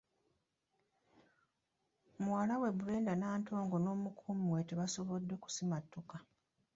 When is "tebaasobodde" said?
4.69-5.33